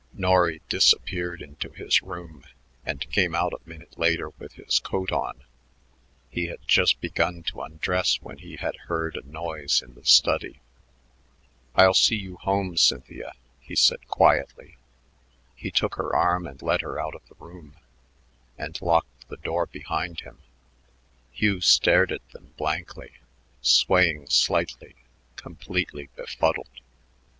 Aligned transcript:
Norry 0.13 0.63
disappeared 0.67 1.43
into 1.43 1.69
his 1.69 2.01
room 2.01 2.43
and 2.87 3.07
came 3.11 3.35
out 3.35 3.53
a 3.53 3.69
minute 3.69 3.99
later 3.99 4.29
with 4.39 4.53
his 4.53 4.79
coat 4.79 5.11
on; 5.11 5.43
he 6.31 6.47
had 6.47 6.57
just 6.67 6.99
begun 6.99 7.43
to 7.43 7.61
undress 7.61 8.19
when 8.19 8.39
he 8.39 8.55
had 8.55 8.75
heard 8.87 9.15
a 9.15 9.21
noise 9.29 9.79
in 9.83 9.93
the 9.93 10.03
study. 10.03 10.59
"I'll 11.75 11.93
see 11.93 12.15
you 12.15 12.37
home, 12.37 12.77
Cynthia," 12.77 13.33
he 13.59 13.75
said 13.75 14.07
quietly. 14.07 14.75
He 15.55 15.69
took 15.69 15.93
her 15.97 16.15
arm 16.15 16.47
and 16.47 16.59
led 16.63 16.81
her 16.81 16.99
out 16.99 17.13
of 17.13 17.21
the 17.29 17.35
room 17.37 17.75
and 18.57 18.81
locked 18.81 19.27
the 19.29 19.37
door 19.37 19.67
behind 19.67 20.21
him. 20.21 20.39
Hugh 21.31 21.61
stared 21.61 22.11
at 22.11 22.27
them 22.31 22.55
blankly, 22.57 23.13
swaying 23.61 24.31
slightly, 24.31 24.95
completely 25.35 26.09
befuddled. 26.15 26.81